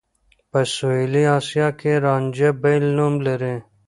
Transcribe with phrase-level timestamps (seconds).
[0.51, 3.55] په سوېلي اسيا کې رانجه بېل نوم لري.